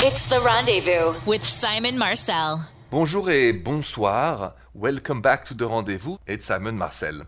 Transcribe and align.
It's 0.00 0.28
the 0.28 0.40
rendezvous 0.40 1.18
with 1.26 1.42
Simon 1.42 1.98
Marcel. 1.98 2.70
Bonjour 2.88 3.28
et 3.30 3.64
bonsoir. 3.64 4.54
Welcome 4.72 5.20
back 5.20 5.44
to 5.46 5.54
the 5.54 5.66
rendezvous. 5.66 6.18
It's 6.24 6.46
Simon 6.46 6.78
Marcel. 6.78 7.26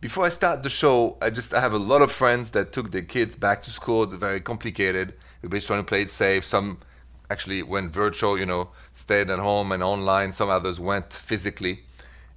Before 0.00 0.26
I 0.26 0.28
start 0.28 0.62
the 0.62 0.70
show, 0.70 1.16
I 1.20 1.30
just 1.30 1.52
I 1.52 1.60
have 1.60 1.72
a 1.72 1.78
lot 1.78 2.00
of 2.00 2.12
friends 2.12 2.52
that 2.52 2.72
took 2.72 2.92
their 2.92 3.02
kids 3.02 3.34
back 3.34 3.60
to 3.62 3.72
school. 3.72 4.04
It's 4.04 4.14
very 4.14 4.40
complicated. 4.40 5.14
Everybody's 5.38 5.64
trying 5.64 5.80
to 5.80 5.84
play 5.84 6.02
it 6.02 6.10
safe. 6.10 6.44
Some 6.44 6.78
actually 7.28 7.64
went 7.64 7.90
virtual, 7.90 8.38
you 8.38 8.46
know, 8.46 8.68
stayed 8.92 9.28
at 9.28 9.40
home 9.40 9.72
and 9.72 9.82
online. 9.82 10.32
Some 10.32 10.48
others 10.48 10.78
went 10.78 11.12
physically. 11.12 11.80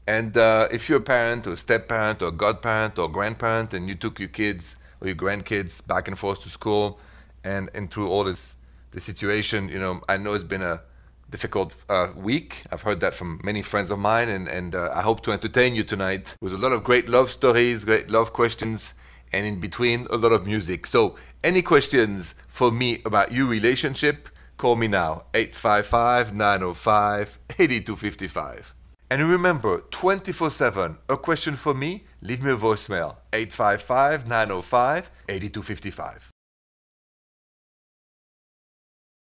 And 0.07 0.35
uh, 0.35 0.67
if 0.71 0.89
you're 0.89 0.97
a 0.97 1.09
parent 1.15 1.45
or 1.45 1.55
step 1.55 1.89
parent 1.89 2.23
or 2.23 2.31
godparent 2.31 2.97
or 2.97 3.07
grandparent 3.07 3.75
and 3.75 3.87
you 3.87 3.93
took 3.93 4.19
your 4.19 4.29
kids 4.29 4.77
or 4.99 5.09
your 5.09 5.15
grandkids 5.15 5.85
back 5.85 6.07
and 6.07 6.17
forth 6.17 6.41
to 6.41 6.49
school 6.49 6.99
and, 7.43 7.69
and 7.75 7.91
through 7.91 8.09
all 8.09 8.23
this 8.23 8.54
the 8.95 9.01
situation, 9.01 9.67
you 9.67 9.77
know, 9.77 9.99
I 10.07 10.15
know 10.15 10.33
it's 10.33 10.45
been 10.45 10.63
a 10.63 10.81
difficult 11.29 11.75
uh, 11.89 12.07
week. 12.15 12.63
I've 12.71 12.81
heard 12.81 13.01
that 13.01 13.13
from 13.13 13.41
many 13.43 13.61
friends 13.61 13.91
of 13.91 13.99
mine, 13.99 14.29
and, 14.29 14.47
and 14.47 14.73
uh, 14.73 14.89
I 14.93 15.01
hope 15.01 15.21
to 15.23 15.33
entertain 15.33 15.75
you 15.75 15.83
tonight 15.83 16.33
with 16.41 16.53
a 16.53 16.57
lot 16.57 16.71
of 16.71 16.85
great 16.85 17.09
love 17.09 17.29
stories, 17.29 17.83
great 17.83 18.09
love 18.09 18.31
questions, 18.31 18.93
and 19.33 19.45
in 19.45 19.59
between, 19.59 20.07
a 20.11 20.15
lot 20.15 20.31
of 20.31 20.47
music. 20.47 20.87
So, 20.87 21.17
any 21.43 21.61
questions 21.61 22.35
for 22.47 22.71
me 22.71 23.01
about 23.05 23.33
your 23.33 23.47
relationship, 23.47 24.29
call 24.55 24.77
me 24.77 24.87
now 24.87 25.25
855 25.33 26.33
905 26.33 27.39
8255. 27.59 28.73
And 29.11 29.21
remember, 29.23 29.83
24 29.91 30.49
7, 30.49 30.97
a 31.09 31.17
question 31.17 31.55
for 31.57 31.73
me, 31.73 32.05
leave 32.21 32.41
me 32.41 32.51
a 32.51 32.55
voicemail 32.55 33.17
855 33.33 34.25
905 34.25 35.11
8255. 35.27 36.31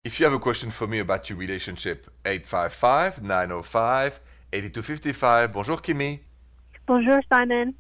If 0.03 0.19
you 0.19 0.25
have 0.25 0.33
a 0.33 0.39
question 0.39 0.71
for 0.71 0.87
me 0.87 0.99
about 0.99 1.29
your 1.29 1.37
relationship, 1.37 2.07
855 2.25 3.23
905 3.23 4.21
8255. 4.51 5.53
Bonjour, 5.53 5.77
Kimi. 5.77 6.21
Bonjour, 6.87 7.21
Simon. 7.29 7.75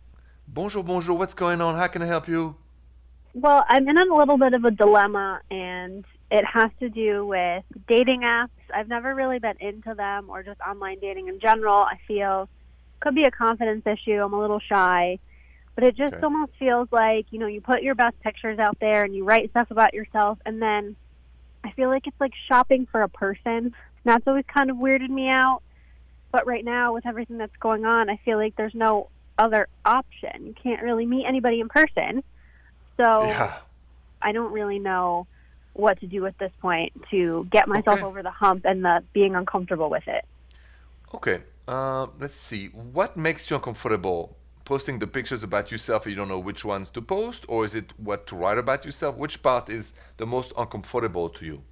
Bonjour, 0.47 0.83
bonjour. 0.83 1.17
What's 1.17 1.33
going 1.33 1.63
on? 1.63 1.77
How 1.77 1.87
can 1.87 2.03
I 2.03 2.07
help 2.07 2.29
you? 2.29 2.57
Well, 3.33 3.65
I'm 3.71 3.89
in 3.89 3.97
a 3.97 4.15
little 4.15 4.37
bit 4.37 4.53
of 4.53 4.67
a 4.67 4.71
dilemma, 4.71 5.41
and 5.51 6.05
it 6.31 6.45
has 6.45 6.71
to 6.81 6.91
do 6.91 7.25
with 7.25 7.65
dating 7.89 8.21
apps. 8.21 8.51
I've 8.75 8.89
never 8.89 9.15
really 9.15 9.39
been 9.39 9.57
into 9.59 9.95
them 9.95 10.29
or 10.29 10.43
just 10.43 10.61
online 10.61 10.99
dating 11.01 11.29
in 11.29 11.41
general. 11.41 11.79
I 11.79 11.99
feel 12.07 12.51
could 13.01 13.15
be 13.15 13.25
a 13.25 13.31
confidence 13.31 13.87
issue. 13.87 14.21
I'm 14.23 14.35
a 14.35 14.39
little 14.39 14.61
shy, 14.61 15.19
but 15.75 15.85
it 15.85 15.97
just 15.97 16.13
Okay. 16.13 16.23
almost 16.23 16.53
feels 16.59 16.89
like, 16.93 17.29
you 17.31 17.39
know, 17.39 17.47
you 17.47 17.63
put 17.63 17.83
your 17.83 17.95
best 17.95 18.21
pictures 18.21 18.59
out 18.59 18.77
there 18.79 19.05
and 19.05 19.17
you 19.17 19.25
write 19.25 19.49
stuff 19.49 19.71
about 19.71 19.95
yourself 19.95 20.39
and 20.45 20.61
then 20.61 20.97
I 21.65 21.73
feel 21.73 21.89
like 21.89 22.07
it's 22.07 22.21
like 22.21 22.33
shopping 22.49 22.87
for 22.91 23.03
a 23.03 23.09
person. 23.09 23.75
That's 24.05 24.27
always 24.27 24.45
kind 24.53 24.71
of 24.71 24.77
weirded 24.77 25.11
me 25.11 25.29
out. 25.29 25.63
But 26.33 26.47
right 26.47 26.65
now 26.65 26.95
with 26.95 27.07
everything 27.07 27.39
that's 27.39 27.57
going 27.61 27.85
on, 27.85 28.09
I 28.09 28.19
feel 28.25 28.39
like 28.39 28.55
there's 28.57 28.75
no 28.75 29.11
other 29.39 29.69
option. 29.85 30.47
You 30.47 30.55
can't 30.63 30.83
really 30.83 31.07
meet 31.07 31.27
anybody 31.27 31.61
in 31.61 31.69
person. 31.69 32.23
So 32.97 33.27
Yeah. 33.29 33.59
I 34.23 34.33
don't 34.33 34.53
really 34.53 34.79
know 34.79 35.27
what 35.73 36.01
to 36.01 36.07
do 36.07 36.27
at 36.27 36.37
this 36.39 36.53
point 36.61 36.93
to 37.11 37.47
get 37.51 37.69
myself 37.69 37.99
Okay. 37.99 38.07
over 38.07 38.23
the 38.23 38.31
hump 38.31 38.65
and 38.65 38.85
the 38.85 39.03
being 39.13 39.35
uncomfortable 39.35 39.89
with 39.91 40.07
it. 40.07 40.25
Okay. 41.15 41.43
Uh, 41.67 42.07
let's 42.19 42.35
see. 42.35 42.69
What 42.69 43.17
makes 43.17 43.51
you 43.51 43.57
uncomfortable? 43.57 44.37
Posting 44.71 45.01
the 45.01 45.07
pictures 45.09 45.43
about 45.43 45.73
yourself 45.73 46.07
and 46.07 46.13
you 46.13 46.17
don't 46.17 46.29
know 46.29 46.39
which 46.39 46.65
ones 46.65 46.91
to 46.91 47.03
post, 47.03 47.45
or 47.49 47.65
is 47.65 47.75
it 47.75 47.93
what 47.97 48.29
to 48.29 48.37
write 48.37 48.57
about 48.57 48.85
yourself? 48.85 49.17
Which 49.17 49.43
part 49.43 49.69
is 49.69 49.95
the 50.17 50.27
most 50.27 50.53
uncomfortable 50.57 51.29
to 51.29 51.45
you? 51.45 51.63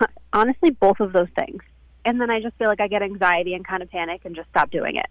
Honestly, 0.32 0.70
both 0.70 0.98
of 0.98 1.12
those 1.12 1.28
things. 1.36 1.62
And 2.04 2.20
then 2.20 2.28
I 2.28 2.40
just 2.42 2.56
feel 2.56 2.66
like 2.66 2.80
I 2.80 2.88
get 2.88 3.00
anxiety 3.00 3.54
and 3.54 3.64
kind 3.64 3.80
of 3.80 3.88
panic 3.92 4.22
and 4.24 4.34
just 4.34 4.48
stop 4.48 4.72
doing 4.72 4.96
it. 4.96 5.06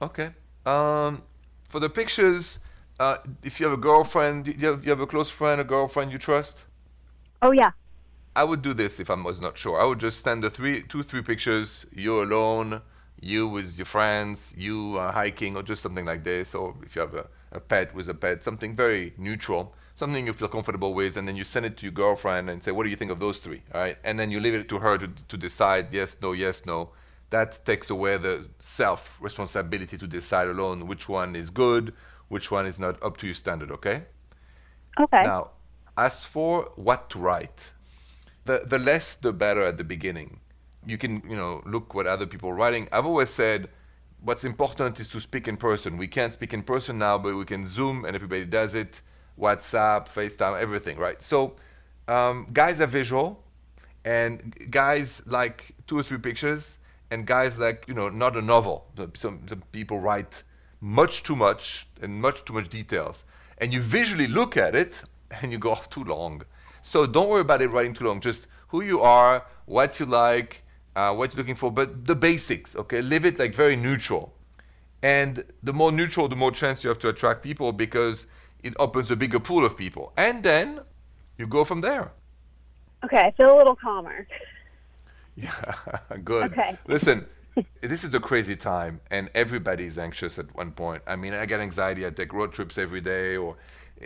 Okay. 0.00 0.30
Um, 0.64 1.24
for 1.68 1.78
the 1.78 1.90
pictures, 1.90 2.60
uh, 2.98 3.18
if 3.42 3.60
you 3.60 3.68
have 3.68 3.78
a 3.78 3.82
girlfriend, 3.82 4.46
you 4.46 4.66
have, 4.66 4.82
you 4.82 4.88
have 4.88 5.00
a 5.00 5.06
close 5.06 5.28
friend, 5.28 5.60
a 5.60 5.64
girlfriend 5.64 6.10
you 6.10 6.16
trust? 6.16 6.64
Oh 7.42 7.50
yeah. 7.50 7.72
I 8.34 8.44
would 8.44 8.62
do 8.62 8.72
this 8.72 8.98
if 8.98 9.10
I 9.10 9.14
was 9.14 9.42
not 9.42 9.58
sure. 9.58 9.78
I 9.78 9.84
would 9.84 10.00
just 10.00 10.24
send 10.24 10.42
the 10.42 10.48
three, 10.48 10.84
two, 10.84 11.02
three 11.02 11.20
pictures. 11.20 11.84
You 11.92 12.22
alone, 12.22 12.80
you 13.20 13.46
with 13.46 13.78
your 13.78 13.86
friends, 13.86 14.54
you 14.56 14.96
uh, 14.98 15.12
hiking, 15.12 15.56
or 15.56 15.62
just 15.62 15.82
something 15.82 16.04
like 16.04 16.24
this. 16.24 16.54
Or 16.54 16.74
if 16.82 16.96
you 16.96 17.02
have 17.02 17.14
a, 17.14 17.26
a 17.52 17.60
pet 17.60 17.94
with 17.94 18.08
a 18.08 18.14
pet, 18.14 18.42
something 18.42 18.74
very 18.74 19.12
neutral, 19.18 19.74
something 19.94 20.26
you 20.26 20.32
feel 20.32 20.48
comfortable 20.48 20.94
with, 20.94 21.16
and 21.16 21.28
then 21.28 21.36
you 21.36 21.44
send 21.44 21.66
it 21.66 21.76
to 21.78 21.86
your 21.86 21.92
girlfriend 21.92 22.48
and 22.50 22.62
say, 22.62 22.72
"What 22.72 22.84
do 22.84 22.90
you 22.90 22.96
think 22.96 23.10
of 23.10 23.20
those 23.20 23.38
three? 23.38 23.62
All 23.74 23.80
right, 23.80 23.98
and 24.04 24.18
then 24.18 24.30
you 24.30 24.40
leave 24.40 24.54
it 24.54 24.68
to 24.70 24.78
her 24.78 24.98
to 24.98 25.08
to 25.08 25.36
decide 25.36 25.92
yes, 25.92 26.16
no, 26.22 26.32
yes, 26.32 26.66
no. 26.66 26.90
That 27.30 27.60
takes 27.64 27.90
away 27.90 28.16
the 28.16 28.48
self 28.58 29.16
responsibility 29.20 29.96
to 29.98 30.06
decide 30.06 30.48
alone 30.48 30.86
which 30.86 31.08
one 31.08 31.36
is 31.36 31.50
good, 31.50 31.94
which 32.28 32.50
one 32.50 32.66
is 32.66 32.78
not 32.78 33.00
up 33.02 33.18
to 33.18 33.26
your 33.26 33.34
standard. 33.34 33.70
Okay. 33.70 34.02
Okay. 34.98 35.22
Now, 35.22 35.50
as 35.96 36.24
for 36.24 36.72
what 36.76 37.10
to 37.10 37.18
write, 37.18 37.72
the 38.46 38.62
the 38.66 38.78
less 38.78 39.14
the 39.14 39.32
better 39.32 39.62
at 39.62 39.76
the 39.76 39.84
beginning. 39.84 40.40
You 40.86 40.98
can 40.98 41.22
you 41.28 41.36
know 41.36 41.62
look 41.66 41.94
what 41.94 42.06
other 42.06 42.26
people 42.26 42.50
are 42.50 42.54
writing. 42.54 42.88
I've 42.92 43.06
always 43.06 43.30
said 43.30 43.68
what's 44.22 44.44
important 44.44 45.00
is 45.00 45.08
to 45.10 45.20
speak 45.20 45.48
in 45.48 45.56
person. 45.56 45.96
We 45.96 46.06
can't 46.06 46.32
speak 46.32 46.52
in 46.52 46.62
person 46.62 46.98
now, 46.98 47.18
but 47.18 47.34
we 47.34 47.44
can 47.44 47.66
Zoom, 47.66 48.04
and 48.04 48.14
everybody 48.14 48.44
does 48.44 48.74
it. 48.74 49.00
WhatsApp, 49.38 50.06
FaceTime, 50.08 50.60
everything, 50.60 50.98
right? 50.98 51.20
So, 51.22 51.56
um, 52.08 52.46
guys 52.52 52.80
are 52.80 52.86
visual, 52.86 53.42
and 54.04 54.54
guys 54.70 55.22
like 55.26 55.74
two 55.86 55.98
or 55.98 56.02
three 56.02 56.18
pictures, 56.18 56.78
and 57.10 57.26
guys 57.26 57.58
like 57.58 57.86
you 57.88 57.94
know 57.94 58.08
not 58.08 58.36
a 58.36 58.42
novel. 58.42 58.86
Some 59.14 59.42
some 59.46 59.62
people 59.72 60.00
write 60.00 60.42
much 60.80 61.22
too 61.22 61.36
much 61.36 61.86
and 62.02 62.20
much 62.20 62.44
too 62.44 62.52
much 62.52 62.68
details, 62.68 63.24
and 63.58 63.72
you 63.72 63.80
visually 63.80 64.26
look 64.26 64.56
at 64.56 64.74
it 64.74 65.02
and 65.42 65.52
you 65.52 65.58
go 65.58 65.70
off 65.70 65.88
too 65.90 66.04
long. 66.04 66.42
So 66.82 67.06
don't 67.06 67.28
worry 67.28 67.42
about 67.42 67.62
it 67.62 67.68
writing 67.68 67.92
too 67.94 68.04
long. 68.04 68.20
Just 68.20 68.46
who 68.68 68.82
you 68.82 69.00
are, 69.00 69.44
what 69.66 70.00
you 70.00 70.06
like, 70.06 70.62
uh, 71.00 71.14
what 71.14 71.32
you're 71.32 71.38
looking 71.38 71.54
for, 71.54 71.70
but 71.70 72.04
the 72.06 72.14
basics. 72.14 72.76
Okay, 72.76 73.00
leave 73.02 73.24
it 73.24 73.38
like 73.38 73.54
very 73.54 73.76
neutral. 73.76 74.34
And 75.02 75.44
the 75.62 75.72
more 75.72 75.92
neutral, 75.92 76.28
the 76.28 76.36
more 76.36 76.52
chance 76.52 76.84
you 76.84 76.90
have 76.90 76.98
to 76.98 77.08
attract 77.08 77.42
people 77.42 77.72
because 77.72 78.26
it 78.62 78.74
opens 78.78 79.10
a 79.10 79.16
bigger 79.16 79.40
pool 79.40 79.64
of 79.64 79.76
people. 79.76 80.12
And 80.16 80.42
then 80.42 80.80
you 81.38 81.46
go 81.46 81.64
from 81.64 81.80
there. 81.80 82.12
Okay, 83.04 83.22
I 83.28 83.30
feel 83.30 83.56
a 83.56 83.58
little 83.60 83.76
calmer. 83.76 84.26
Yeah, 85.36 85.74
good. 86.22 86.52
Okay. 86.52 86.76
Listen, 86.86 87.24
this 87.80 88.04
is 88.04 88.14
a 88.14 88.20
crazy 88.20 88.56
time, 88.56 89.00
and 89.10 89.30
everybody 89.34 89.84
is 89.84 89.96
anxious 89.96 90.38
at 90.38 90.54
one 90.54 90.72
point. 90.72 91.02
I 91.06 91.16
mean, 91.16 91.32
I 91.32 91.46
get 91.46 91.60
anxiety. 91.60 92.04
I 92.04 92.10
take 92.10 92.34
road 92.34 92.52
trips 92.52 92.76
every 92.76 93.00
day, 93.00 93.36
or 93.36 93.56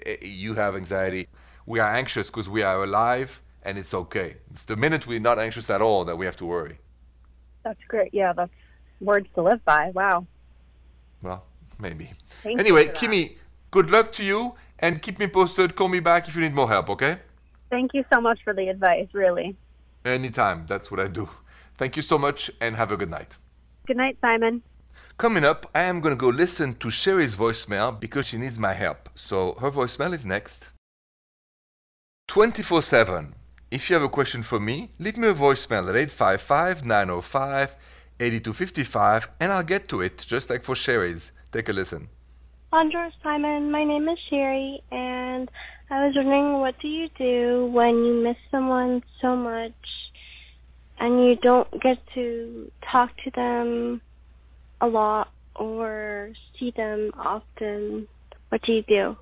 eh, 0.06 0.19
you 0.22 0.54
have 0.54 0.77
anxiety. 0.77 1.27
We 1.66 1.81
are 1.81 1.93
anxious 1.93 2.28
because 2.31 2.49
we 2.49 2.62
are 2.62 2.84
alive, 2.84 3.43
and 3.65 3.78
it's 3.78 3.94
okay. 3.94 4.37
It's 4.50 4.65
the 4.65 4.77
minute 4.77 5.09
we're 5.09 5.19
not 5.31 5.41
anxious 5.41 5.69
at 5.71 5.83
all 5.83 6.04
that 6.04 6.16
we 6.16 6.25
have 6.27 6.37
to 6.37 6.47
worry. 6.47 6.78
That's 7.65 7.81
great. 7.89 8.13
Yeah, 8.13 8.33
that's 8.33 8.53
words 9.01 9.27
to 9.35 9.43
live 9.43 9.65
by. 9.65 9.91
Wow. 9.91 10.27
Well, 11.23 11.45
maybe. 11.79 12.11
Thank 12.43 12.61
anyway. 12.61 12.89
Kimi, 12.95 13.39
good 13.71 13.91
luck 13.91 14.13
to 14.13 14.25
you, 14.25 14.55
and 14.79 15.01
keep 15.03 15.19
me 15.19 15.27
posted. 15.27 15.75
Call 15.75 15.89
me 15.89 16.01
back 16.01 16.29
if 16.29 16.35
you 16.35 16.43
need 16.43 16.55
more 16.55 16.69
help, 16.69 16.91
okay? 16.91 17.19
Thank 17.71 17.95
you 17.95 18.05
so 18.13 18.21
much 18.21 18.41
for 18.45 18.53
the 18.53 18.69
advice, 18.69 19.09
really. 19.13 19.57
Anytime. 20.05 20.67
That's 20.69 20.91
what 20.91 21.01
I 21.01 21.09
do. 21.09 21.29
Thank 21.77 21.97
you 21.97 22.03
so 22.03 22.19
much, 22.19 22.51
and 22.61 22.77
have 22.77 22.93
a 22.93 22.97
good 22.97 23.11
night. 23.11 23.37
Good 23.87 23.97
night, 23.97 24.19
Simon. 24.21 24.63
Coming 25.17 25.45
up, 25.45 25.71
I 25.75 25.83
am 25.83 26.01
going 26.01 26.15
to 26.15 26.21
go 26.21 26.29
listen 26.29 26.75
to 26.77 26.91
Sherry's 26.91 27.37
voicemail 27.37 27.99
because 27.99 28.27
she 28.27 28.37
needs 28.37 28.59
my 28.59 28.75
help. 28.75 29.09
So 29.15 29.55
her 29.61 29.71
voicemail 29.71 30.13
is 30.13 30.25
next. 30.25 30.69
24 32.29 32.83
7. 32.83 33.35
If 33.75 33.91
you 33.91 33.95
have 33.95 34.05
a 34.05 34.09
question 34.09 34.45
for 34.45 34.61
me, 34.61 34.91
leave 35.01 35.17
me 35.17 35.27
a 35.27 35.35
voicemail 35.35 35.89
at 35.89 35.97
855 35.97 36.84
905 36.84 37.75
8255 38.21 39.28
and 39.41 39.51
I'll 39.51 39.65
get 39.65 39.89
to 39.89 40.01
it, 40.01 40.19
just 40.19 40.48
like 40.48 40.63
for 40.63 40.77
Sherry's. 40.77 41.33
Take 41.51 41.69
a 41.69 41.72
listen. 41.72 42.09
Bonjour, 42.71 43.10
Simon. 43.21 43.72
My 43.72 43.83
name 43.83 44.09
is 44.09 44.16
Sherry, 44.31 44.81
and 44.93 45.51
I 45.91 46.07
was 46.07 46.15
wondering 46.15 46.60
what 46.60 46.78
do 46.78 46.87
you 46.87 47.09
do 47.19 47.66
when 47.66 47.97
you 48.04 48.22
miss 48.22 48.37
someone 48.53 49.03
so 49.21 49.34
much 49.34 49.72
and 51.01 51.25
you 51.25 51.34
don't 51.34 51.69
get 51.83 51.98
to 52.15 52.71
talk 52.93 53.10
to 53.25 53.31
them 53.33 54.01
a 54.81 54.87
lot 54.87 55.33
or 55.57 56.31
see 56.60 56.71
them 56.71 57.10
often? 57.19 58.07
What 58.51 58.63
do 58.63 58.72
you 58.72 58.83
do? 58.83 59.16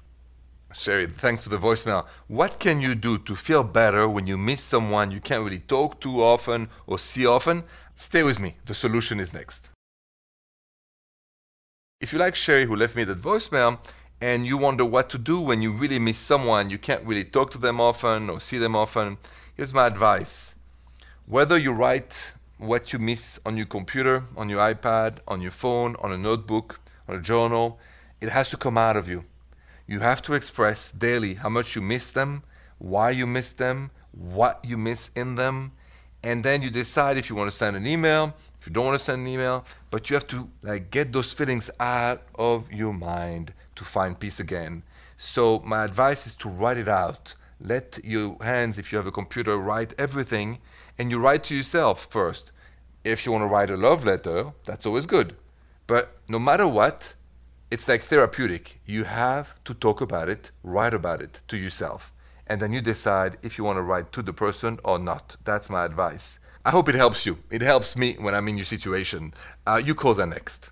Sherry, 0.75 1.07
thanks 1.07 1.43
for 1.43 1.51
the 1.51 1.59
voicemail. 1.59 2.07
What 2.29 2.59
can 2.59 2.81
you 2.81 2.95
do 2.95 3.19
to 3.19 3.37
feel 3.37 3.63
better 3.63 4.09
when 4.09 4.27
you 4.27 4.39
miss 4.39 4.61
someone 4.61 5.11
you 5.11 5.21
can't 5.21 5.45
really 5.45 5.61
talk 5.61 6.01
to 6.01 6.23
often 6.23 6.69
or 6.87 6.99
see 6.99 7.27
often? 7.27 7.65
Stay 7.97 8.23
with 8.23 8.39
me. 8.41 8.57
The 8.65 8.75
solution 8.75 9.21
is 9.21 9.33
next. 9.33 9.69
If 12.01 12.13
you 12.13 12.19
like 12.19 12.35
Sherry, 12.35 12.65
who 12.65 12.75
left 12.75 12.97
me 12.97 13.05
that 13.05 13.21
voicemail, 13.21 13.79
and 14.21 14.47
you 14.47 14.57
wonder 14.57 14.85
what 14.85 15.11
to 15.11 15.19
do 15.19 15.41
when 15.41 15.63
you 15.63 15.73
really 15.73 15.99
miss 15.99 16.19
someone, 16.19 16.71
you 16.71 16.79
can't 16.79 17.05
really 17.05 17.25
talk 17.25 17.51
to 17.53 17.59
them 17.59 17.81
often 17.81 18.31
or 18.31 18.41
see 18.41 18.59
them 18.59 18.75
often, 18.75 19.19
here's 19.55 19.75
my 19.75 19.87
advice. 19.87 20.55
Whether 21.27 21.59
you 21.59 21.73
write 21.73 22.33
what 22.59 22.93
you 22.93 22.99
miss 22.99 23.41
on 23.45 23.57
your 23.57 23.67
computer, 23.67 24.25
on 24.37 24.49
your 24.49 24.61
iPad, 24.61 25.19
on 25.29 25.41
your 25.41 25.51
phone, 25.51 25.97
on 26.01 26.13
a 26.13 26.19
notebook, 26.19 26.81
on 27.09 27.17
a 27.17 27.21
journal, 27.21 27.79
it 28.21 28.31
has 28.31 28.49
to 28.51 28.57
come 28.57 28.79
out 28.79 28.97
of 28.97 29.09
you. 29.09 29.25
You 29.87 30.01
have 30.01 30.23
to 30.23 30.35
express 30.35 30.93
daily 30.93 31.35
how 31.35 31.49
much 31.49 31.75
you 31.75 31.83
miss 31.83 32.11
them, 32.11 32.43
why 32.79 33.11
you 33.11 33.27
miss 33.27 33.53
them, 33.53 33.91
what 34.13 34.65
you 34.65 34.77
miss 34.79 35.11
in 35.17 35.35
them, 35.35 35.73
and 36.23 36.45
then 36.45 36.63
you 36.63 36.71
decide 36.71 37.17
if 37.17 37.29
you 37.29 37.37
want 37.37 37.51
to 37.51 37.57
send 37.57 37.77
an 37.77 37.87
email, 37.87 38.35
if 38.61 38.67
you 38.67 38.73
don't 38.73 38.87
want 38.87 38.99
to 38.99 39.05
send 39.05 39.23
an 39.23 39.29
email, 39.29 39.65
but 39.91 40.09
you 40.09 40.15
have 40.15 40.27
to 40.29 40.49
like 40.63 40.91
get 40.91 41.13
those 41.13 41.33
feelings 41.33 41.69
out 41.81 42.23
of 42.37 42.71
your 42.73 42.93
mind 42.93 43.53
to 43.75 43.85
find 43.85 44.19
peace 44.19 44.39
again. 44.39 44.83
So 45.17 45.61
my 45.65 45.85
advice 45.85 46.27
is 46.27 46.35
to 46.37 46.49
write 46.49 46.79
it 46.79 46.89
out. 46.89 47.35
Let 47.61 47.99
your 48.05 48.37
hands, 48.41 48.79
if 48.79 48.93
you 48.93 48.99
have 48.99 49.07
a 49.07 49.13
computer, 49.13 49.57
write 49.57 49.95
everything, 49.99 50.59
and 50.99 51.11
you 51.11 51.19
write 51.19 51.45
to 51.45 51.57
yourself 51.57 52.07
first. 52.07 52.53
If 53.05 53.27
you 53.27 53.33
want 53.33 53.43
to 53.43 53.49
write 53.49 53.71
a 53.71 53.77
love 53.77 54.05
letter, 54.05 54.53
that's 54.65 54.87
always 54.87 55.07
good. 55.07 55.35
But 55.87 56.17
no 56.29 56.39
matter 56.39 56.69
what, 56.69 57.15
it's 57.73 57.89
like 57.89 58.03
therapeutic. 58.03 58.79
You 58.85 59.05
have 59.05 59.55
to 59.65 59.73
talk 59.73 60.03
about 60.03 60.29
it, 60.29 60.51
write 60.63 60.93
about 60.93 61.23
it 61.23 61.41
to 61.49 61.57
yourself, 61.57 62.13
and 62.47 62.61
then 62.61 62.71
you 62.71 62.83
decide 62.83 63.39
if 63.43 63.57
you 63.57 63.65
want 63.65 63.79
to 63.79 63.83
write 63.83 64.13
to 64.13 64.21
the 64.21 64.35
person 64.35 64.79
or 64.85 64.99
not. 64.99 65.37
That's 65.45 65.71
my 65.71 65.87
advice. 65.87 66.39
I 66.67 66.71
hope 66.71 66.91
it 66.91 66.95
helps 66.95 67.25
you. 67.25 67.39
It 67.51 67.63
helps 67.63 67.97
me 67.97 68.17
when 68.21 68.35
I'm 68.35 68.47
in 68.49 68.59
your 68.59 68.67
situation. 68.67 69.33
Uh, 69.67 69.81
you 69.83 69.95
call 69.95 70.13
that 70.15 70.27
next. 70.27 70.69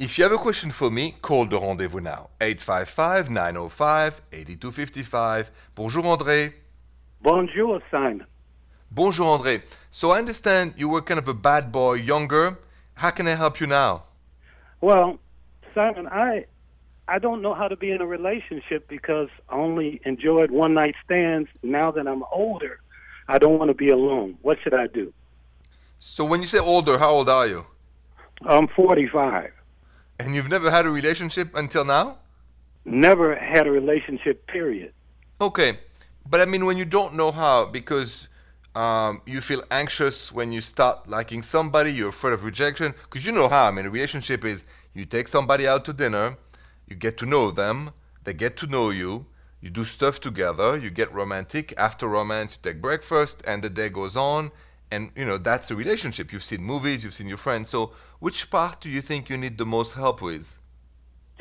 If 0.00 0.18
you 0.18 0.24
have 0.24 0.32
a 0.32 0.38
question 0.48 0.72
for 0.72 0.90
me, 0.90 1.14
call 1.22 1.46
the 1.46 1.60
rendezvous 1.60 2.00
now. 2.00 2.30
855 2.40 3.30
905 3.30 4.22
8255. 4.32 5.50
Bonjour, 5.76 6.02
André. 6.02 6.54
Bonjour, 7.22 7.80
Simon. 7.88 8.26
Bonjour, 8.90 9.38
André. 9.38 9.62
So 9.92 10.10
I 10.10 10.18
understand 10.18 10.74
you 10.76 10.88
were 10.88 11.02
kind 11.02 11.20
of 11.20 11.28
a 11.28 11.34
bad 11.34 11.70
boy 11.70 11.94
younger. 11.94 12.58
How 12.94 13.10
can 13.10 13.26
I 13.26 13.34
help 13.34 13.60
you 13.60 13.66
now? 13.66 14.04
Well, 14.80 15.18
Simon, 15.74 16.06
I 16.06 16.46
I 17.06 17.18
don't 17.18 17.42
know 17.42 17.54
how 17.54 17.68
to 17.68 17.76
be 17.76 17.90
in 17.90 18.00
a 18.00 18.06
relationship 18.06 18.88
because 18.88 19.28
I 19.48 19.56
only 19.56 20.00
enjoyed 20.04 20.50
one 20.50 20.74
night 20.74 20.94
stands. 21.04 21.50
Now 21.62 21.90
that 21.90 22.06
I'm 22.08 22.24
older, 22.32 22.80
I 23.28 23.38
don't 23.38 23.58
want 23.58 23.68
to 23.68 23.74
be 23.74 23.90
alone. 23.90 24.38
What 24.42 24.58
should 24.62 24.74
I 24.74 24.86
do? 24.86 25.12
So 25.98 26.24
when 26.24 26.40
you 26.40 26.46
say 26.46 26.58
older, 26.58 26.98
how 26.98 27.10
old 27.10 27.28
are 27.28 27.46
you? 27.46 27.66
I'm 28.46 28.68
45. 28.68 29.50
And 30.20 30.34
you've 30.34 30.48
never 30.48 30.70
had 30.70 30.86
a 30.86 30.90
relationship 30.90 31.54
until 31.54 31.84
now? 31.84 32.18
Never 32.84 33.34
had 33.34 33.66
a 33.66 33.70
relationship, 33.70 34.46
period. 34.46 34.92
Okay. 35.40 35.78
But 36.28 36.40
I 36.40 36.46
mean, 36.46 36.64
when 36.64 36.76
you 36.76 36.84
don't 36.84 37.14
know 37.14 37.32
how, 37.32 37.66
because 37.66 38.28
um, 38.74 39.22
you 39.26 39.40
feel 39.40 39.62
anxious 39.70 40.32
when 40.32 40.50
you 40.52 40.60
start 40.60 41.08
liking 41.08 41.42
somebody, 41.42 41.92
you're 41.92 42.08
afraid 42.08 42.32
of 42.32 42.44
rejection, 42.44 42.92
because 43.04 43.24
you 43.24 43.32
know 43.32 43.48
how. 43.48 43.68
I 43.68 43.70
mean, 43.70 43.86
a 43.86 43.90
relationship 43.90 44.44
is 44.44 44.64
you 44.94 45.04
take 45.04 45.28
somebody 45.28 45.66
out 45.66 45.84
to 45.84 45.92
dinner, 45.92 46.36
you 46.88 46.96
get 46.96 47.16
to 47.18 47.26
know 47.26 47.50
them, 47.50 47.92
they 48.24 48.34
get 48.34 48.56
to 48.58 48.66
know 48.66 48.90
you, 48.90 49.26
you 49.60 49.70
do 49.70 49.84
stuff 49.84 50.20
together, 50.20 50.76
you 50.76 50.90
get 50.90 51.12
romantic. 51.14 51.72
After 51.78 52.08
romance, 52.08 52.54
you 52.56 52.70
take 52.70 52.82
breakfast, 52.82 53.42
and 53.46 53.62
the 53.62 53.70
day 53.70 53.88
goes 53.88 54.16
on, 54.16 54.50
and 54.90 55.10
you 55.16 55.24
know 55.24 55.38
that's 55.38 55.70
a 55.70 55.76
relationship. 55.76 56.32
You've 56.32 56.44
seen 56.44 56.62
movies, 56.62 57.04
you've 57.04 57.14
seen 57.14 57.28
your 57.28 57.38
friends. 57.38 57.70
So, 57.70 57.92
which 58.18 58.50
part 58.50 58.80
do 58.80 58.90
you 58.90 59.00
think 59.00 59.30
you 59.30 59.36
need 59.36 59.56
the 59.56 59.66
most 59.66 59.92
help 59.94 60.20
with? 60.20 60.58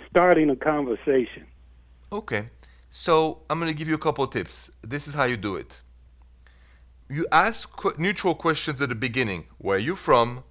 Starting 0.09 0.49
a 0.51 0.55
conversation. 0.55 1.45
Okay. 2.11 2.45
So, 2.91 3.41
I'm 3.49 3.59
going 3.59 3.71
to 3.71 3.77
give 3.77 3.87
you 3.87 3.95
a 3.95 4.05
couple 4.07 4.25
tips. 4.27 4.69
This 4.83 5.07
is 5.07 5.15
how 5.15 5.23
you 5.23 5.35
do 5.35 5.55
it. 5.55 5.81
You 7.13 7.27
ask 7.31 7.69
qu- 7.81 7.93
neutral 7.97 8.33
questions 8.35 8.81
at 8.81 8.89
the 8.89 8.95
beginning. 8.95 9.45
Where 9.59 9.77
are 9.77 9.79
you 9.89 9.95
from? 9.95 10.43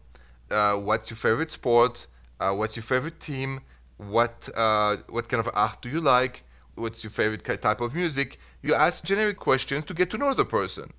Uh, 0.51 0.77
what's 0.77 1.11
your 1.11 1.17
favorite 1.17 1.51
sport? 1.51 2.07
Uh, 2.39 2.53
what's 2.55 2.77
your 2.77 2.85
favorite 2.85 3.19
team? 3.21 3.61
What 3.97 4.49
uh, 4.57 4.97
what 5.09 5.29
kind 5.29 5.41
of 5.47 5.51
art 5.55 5.83
do 5.83 5.89
you 5.89 6.01
like? 6.01 6.45
What's 6.77 7.03
your 7.05 7.11
favorite 7.11 7.45
type 7.69 7.81
of 7.81 7.95
music? 7.95 8.39
You 8.63 8.75
ask 8.75 9.05
generic 9.05 9.39
questions 9.39 9.85
to 9.87 9.95
get 9.95 10.11
to 10.11 10.19
know 10.19 10.35
the 10.35 10.45
person, 10.45 10.93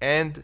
and 0.00 0.42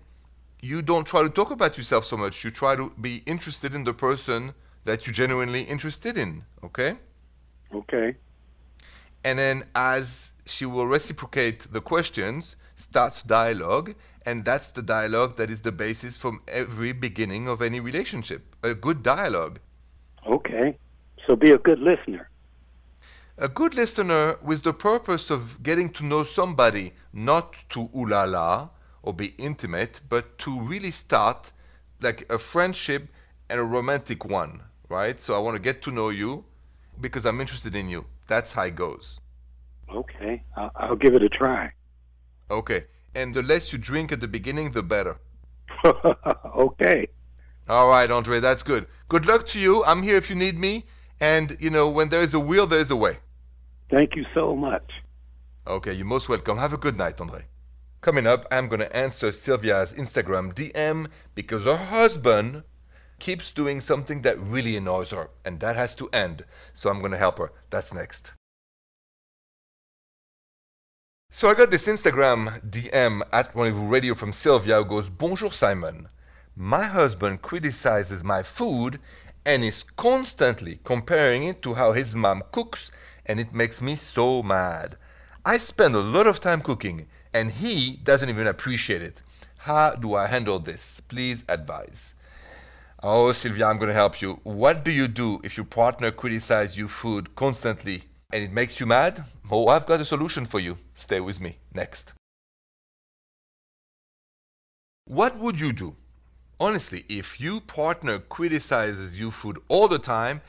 you 0.60 0.82
don't 0.82 1.06
try 1.06 1.22
to 1.22 1.30
talk 1.30 1.50
about 1.50 1.78
yourself 1.78 2.04
so 2.04 2.16
much. 2.16 2.44
You 2.44 2.50
try 2.50 2.76
to 2.76 2.90
be 3.00 3.22
interested 3.26 3.74
in 3.74 3.84
the 3.84 3.94
person 3.94 4.52
that 4.84 5.06
you're 5.06 5.14
genuinely 5.14 5.62
interested 5.62 6.16
in. 6.18 6.44
Okay. 6.64 6.96
Okay. 7.74 8.16
and 9.24 9.38
then 9.38 9.64
as 9.74 10.32
she 10.46 10.66
will 10.66 10.86
reciprocate 10.86 11.72
the 11.72 11.80
questions 11.80 12.56
starts 12.76 13.22
dialogue 13.22 13.94
and 14.26 14.44
that's 14.44 14.72
the 14.72 14.82
dialogue 14.82 15.36
that 15.36 15.50
is 15.50 15.62
the 15.62 15.72
basis 15.72 16.16
from 16.18 16.42
every 16.48 16.92
beginning 16.92 17.48
of 17.48 17.62
any 17.62 17.80
relationship 17.80 18.54
a 18.62 18.74
good 18.74 19.02
dialogue 19.02 19.58
Okay. 20.26 20.76
So 21.26 21.34
be 21.36 21.50
a 21.52 21.58
good 21.58 21.78
listener. 21.80 22.28
a 23.38 23.48
good 23.48 23.74
listener 23.74 24.36
with 24.42 24.62
the 24.62 24.72
purpose 24.72 25.30
of 25.30 25.62
getting 25.62 25.88
to 25.88 26.04
know 26.04 26.22
somebody 26.24 26.92
not 27.12 27.54
to 27.70 27.88
ooh 27.96 28.06
la 28.06 28.24
la 28.24 28.68
or 29.02 29.14
be 29.14 29.34
intimate 29.38 30.00
but 30.08 30.38
to 30.38 30.60
really 30.60 30.90
start 30.90 31.52
like 32.00 32.26
a 32.30 32.38
friendship 32.38 33.08
and 33.48 33.58
a 33.60 33.64
romantic 33.64 34.24
one 34.24 34.62
right 34.88 35.18
so 35.20 35.34
i 35.34 35.38
want 35.38 35.56
to 35.56 35.62
get 35.62 35.80
to 35.82 35.90
know 35.90 36.10
you 36.10 36.44
because 37.00 37.24
i'm 37.24 37.40
interested 37.40 37.74
in 37.74 37.88
you 37.88 38.04
that's 38.26 38.52
how 38.52 38.64
it 38.64 38.76
goes 38.76 39.18
Okay. 39.92 40.42
I'll, 40.56 40.70
I'll 40.76 40.96
give 40.96 41.14
it 41.14 41.22
a 41.22 41.28
try. 41.28 41.72
Okay. 42.50 42.84
And 43.14 43.34
the 43.34 43.42
less 43.42 43.72
you 43.72 43.78
drink 43.78 44.12
at 44.12 44.20
the 44.20 44.28
beginning, 44.28 44.70
the 44.72 44.82
better. 44.82 45.18
okay. 46.56 47.08
All 47.68 47.88
right, 47.88 48.10
Andre, 48.10 48.40
that's 48.40 48.62
good. 48.62 48.86
Good 49.08 49.26
luck 49.26 49.46
to 49.48 49.60
you. 49.60 49.84
I'm 49.84 50.02
here 50.02 50.16
if 50.16 50.28
you 50.30 50.36
need 50.36 50.58
me. 50.58 50.86
And, 51.20 51.56
you 51.60 51.70
know, 51.70 51.88
when 51.88 52.08
there 52.08 52.22
is 52.22 52.34
a 52.34 52.40
will, 52.40 52.66
there 52.66 52.80
is 52.80 52.90
a 52.90 52.96
way. 52.96 53.18
Thank 53.90 54.16
you 54.16 54.24
so 54.34 54.56
much. 54.56 54.90
Okay, 55.66 55.92
you're 55.92 56.06
most 56.06 56.28
welcome. 56.28 56.58
Have 56.58 56.72
a 56.72 56.78
good 56.78 56.96
night, 56.96 57.20
Andre. 57.20 57.44
Coming 58.00 58.26
up, 58.26 58.46
I'm 58.50 58.68
going 58.68 58.80
to 58.80 58.96
answer 58.96 59.30
Sylvia's 59.30 59.92
Instagram 59.92 60.54
DM 60.54 61.08
because 61.34 61.64
her 61.64 61.76
husband 61.76 62.64
keeps 63.18 63.52
doing 63.52 63.80
something 63.80 64.22
that 64.22 64.40
really 64.40 64.76
annoys 64.76 65.10
her, 65.10 65.28
and 65.44 65.60
that 65.60 65.76
has 65.76 65.94
to 65.96 66.08
end. 66.12 66.44
So 66.72 66.88
I'm 66.88 67.00
going 67.00 67.12
to 67.12 67.18
help 67.18 67.38
her. 67.38 67.52
That's 67.68 67.92
next. 67.92 68.32
So 71.32 71.48
I 71.48 71.54
got 71.54 71.70
this 71.70 71.86
Instagram 71.86 72.60
DM 72.68 73.22
at 73.32 73.54
Rendezvous 73.54 73.86
Radio 73.86 74.16
from 74.16 74.32
Sylvia 74.32 74.78
who 74.78 74.84
goes, 74.84 75.08
Bonjour 75.08 75.52
Simon. 75.52 76.08
My 76.56 76.82
husband 76.82 77.40
criticizes 77.40 78.24
my 78.24 78.42
food 78.42 78.98
and 79.46 79.62
is 79.62 79.84
constantly 79.84 80.80
comparing 80.82 81.44
it 81.44 81.62
to 81.62 81.74
how 81.74 81.92
his 81.92 82.16
mom 82.16 82.42
cooks, 82.50 82.90
and 83.24 83.38
it 83.38 83.54
makes 83.54 83.80
me 83.80 83.94
so 83.94 84.42
mad. 84.42 84.96
I 85.44 85.58
spend 85.58 85.94
a 85.94 86.00
lot 86.00 86.26
of 86.26 86.40
time 86.40 86.62
cooking, 86.62 87.06
and 87.32 87.52
he 87.52 88.00
doesn't 88.02 88.28
even 88.28 88.48
appreciate 88.48 89.00
it. 89.00 89.22
How 89.58 89.94
do 89.94 90.16
I 90.16 90.26
handle 90.26 90.58
this? 90.58 90.98
Please 90.98 91.44
advise. 91.48 92.12
Oh, 93.04 93.30
Sylvia, 93.30 93.66
I'm 93.66 93.78
going 93.78 93.88
to 93.88 93.94
help 93.94 94.20
you. 94.20 94.40
What 94.42 94.84
do 94.84 94.90
you 94.90 95.06
do 95.06 95.40
if 95.44 95.56
your 95.56 95.66
partner 95.66 96.10
criticizes 96.10 96.76
your 96.76 96.88
food 96.88 97.36
constantly 97.36 98.02
and 98.32 98.44
it 98.44 98.52
makes 98.52 98.78
you 98.80 98.86
mad? 98.86 99.24
Oh, 99.50 99.68
I've 99.68 99.86
got 99.86 100.00
a 100.00 100.04
solution 100.04 100.46
for 100.46 100.60
you. 100.60 100.76
Stay 100.94 101.20
with 101.20 101.40
me. 101.40 101.58
Next. 101.74 102.12
What 105.06 105.36
would 105.38 105.58
you 105.58 105.72
do? 105.72 105.96
Honestly, 106.60 107.04
if 107.08 107.40
your 107.40 107.60
partner 107.60 108.18
criticizes 108.18 109.18
your 109.18 109.32
food 109.32 109.58
all 109.68 109.88
the 109.88 109.98
time 109.98 110.40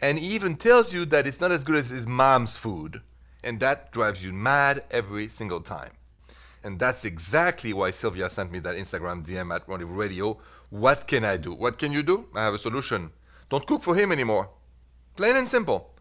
and 0.00 0.18
even 0.18 0.56
tells 0.56 0.92
you 0.92 1.04
that 1.06 1.26
it's 1.26 1.40
not 1.40 1.52
as 1.52 1.64
good 1.64 1.76
as 1.76 1.88
his 1.88 2.06
mom's 2.06 2.56
food, 2.56 3.00
and 3.42 3.60
that 3.60 3.92
drives 3.92 4.22
you 4.22 4.32
mad 4.32 4.82
every 4.90 5.28
single 5.28 5.60
time. 5.60 5.92
And 6.62 6.78
that's 6.78 7.04
exactly 7.04 7.72
why 7.72 7.90
Sylvia 7.90 8.28
sent 8.28 8.52
me 8.52 8.58
that 8.60 8.76
Instagram 8.76 9.24
DM 9.24 9.54
at 9.54 9.66
Rendezvous 9.66 9.94
Radio. 9.94 10.38
What 10.68 11.06
can 11.06 11.24
I 11.24 11.36
do? 11.38 11.54
What 11.54 11.78
can 11.78 11.92
you 11.92 12.02
do? 12.02 12.26
I 12.34 12.44
have 12.44 12.54
a 12.54 12.58
solution. 12.58 13.10
Don't 13.48 13.66
cook 13.66 13.82
for 13.82 13.94
him 13.94 14.12
anymore. 14.12 14.50
Plain 15.16 15.36
and 15.36 15.48
simple. 15.48 15.94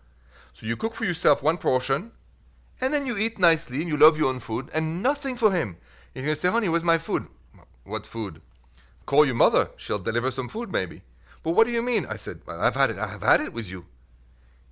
So 0.60 0.66
you 0.66 0.76
cook 0.76 0.94
for 0.94 1.06
yourself 1.06 1.42
one 1.42 1.58
portion, 1.58 2.12
and 2.82 2.94
then 2.94 3.06
you 3.06 3.18
eat 3.18 3.40
nicely 3.40 3.80
and 3.80 3.88
you 3.88 3.96
love 3.96 4.18
your 4.18 4.28
own 4.28 4.42
food, 4.42 4.70
and 4.74 5.02
nothing 5.02 5.38
for 5.38 5.54
him. 5.54 5.78
He's 6.14 6.24
gonna 6.24 6.36
say, 6.36 6.50
honey, 6.50 6.68
where's 6.68 6.84
my 6.84 6.98
food? 6.98 7.28
What 7.86 8.06
food? 8.06 8.42
Call 9.06 9.26
your 9.26 9.36
mother. 9.36 9.70
She'll 9.78 10.00
deliver 10.00 10.32
some 10.32 10.50
food 10.50 10.70
maybe. 10.70 11.02
But 11.44 11.52
what 11.52 11.66
do 11.66 11.72
you 11.72 11.82
mean? 11.82 12.06
I 12.08 12.18
said, 12.18 12.42
well, 12.46 12.60
I've 12.60 12.76
had 12.76 12.90
it. 12.90 12.98
I 12.98 13.08
have 13.08 13.24
had 13.24 13.40
it 13.40 13.54
with 13.54 13.70
you. 13.70 13.86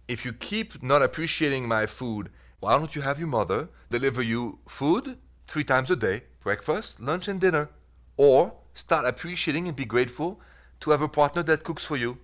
If 0.10 0.26
you 0.26 0.34
keep 0.34 0.84
not 0.84 1.02
appreciating 1.02 1.70
my 1.70 1.86
food, 1.86 2.32
why 2.60 2.78
don't 2.78 2.94
you 2.94 3.02
have 3.02 3.18
your 3.18 3.30
mother 3.30 3.70
deliver 3.90 4.22
you 4.22 4.60
food 4.68 5.18
three 5.46 5.64
times 5.64 5.90
a 5.90 5.96
day, 5.96 6.24
breakfast, 6.42 7.00
lunch, 7.00 7.30
and 7.30 7.40
dinner? 7.40 7.70
Or 8.18 8.54
start 8.74 9.06
appreciating 9.06 9.70
and 9.70 9.78
be 9.78 9.86
grateful 9.86 10.42
to 10.82 10.92
have 10.92 11.02
a 11.02 11.08
partner 11.08 11.44
that 11.44 11.64
cooks 11.64 11.86
for 11.86 11.96
you. 11.96 12.18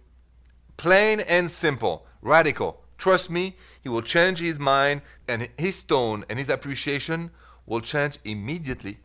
Plain 0.75 1.22
and 1.22 1.50
simple, 1.50 2.05
radical. 2.22 2.83
Trust 3.03 3.29
me, 3.29 3.57
he 3.81 3.89
will 3.89 4.01
change 4.01 4.39
his 4.39 4.62
mind 4.62 5.01
and 5.27 5.50
his 5.57 5.83
tone 5.83 6.24
and 6.29 6.39
his 6.39 6.48
appreciation 6.48 7.31
will 7.65 7.81
change 7.81 8.17
immediately. 8.24 8.98